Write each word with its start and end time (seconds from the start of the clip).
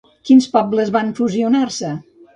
Quins 0.29 0.47
pobles 0.55 0.89
van 0.97 1.13
fusionar-se? 1.21 1.93